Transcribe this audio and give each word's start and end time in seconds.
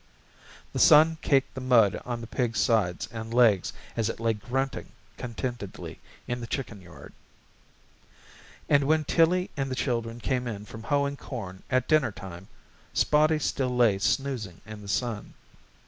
The 0.73 0.79
sun 0.79 1.19
caked 1.21 1.53
the 1.53 1.61
mud 1.61 2.01
on 2.05 2.21
the 2.21 2.25
pig's 2.25 2.59
sides 2.59 3.07
and 3.11 3.31
legs 3.31 3.71
as 3.95 4.09
it 4.09 4.19
lay 4.19 4.33
grunting 4.33 4.93
contentedly 5.15 5.99
in 6.27 6.41
the 6.41 6.47
chicken 6.47 6.81
yard. 6.81 7.13
And 8.67 8.85
when 8.85 9.03
Tillie 9.05 9.51
and 9.55 9.69
the 9.69 9.75
children 9.75 10.19
came 10.19 10.47
in 10.47 10.65
from 10.65 10.81
hoeing 10.81 11.17
corn 11.17 11.61
at 11.69 11.87
dinner 11.87 12.11
time 12.11 12.47
Spotty 12.95 13.37
still 13.37 13.75
lay 13.77 13.99
snoozing 13.99 14.61
in 14.65 14.81
the 14.81 14.87
sun. 14.87 15.35